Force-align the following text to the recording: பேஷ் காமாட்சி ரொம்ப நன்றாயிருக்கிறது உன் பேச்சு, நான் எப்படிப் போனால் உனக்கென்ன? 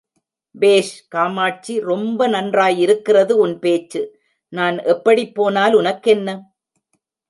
பேஷ் 0.55 1.07
காமாட்சி 1.07 1.73
ரொம்ப 1.81 2.27
நன்றாயிருக்கிறது 2.27 3.33
உன் 3.37 3.55
பேச்சு, 3.59 4.01
நான் 4.53 4.77
எப்படிப் 4.85 5.35
போனால் 5.35 5.73
உனக்கென்ன? 5.73 6.29